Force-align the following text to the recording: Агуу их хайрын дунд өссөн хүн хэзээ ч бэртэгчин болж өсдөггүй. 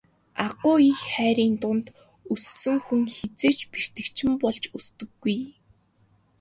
Агуу 0.45 0.77
их 0.91 0.99
хайрын 1.11 1.53
дунд 1.61 1.85
өссөн 2.33 2.77
хүн 2.85 3.01
хэзээ 3.15 3.53
ч 3.57 3.59
бэртэгчин 3.71 4.29
болж 4.41 4.63
өсдөггүй. 4.77 5.39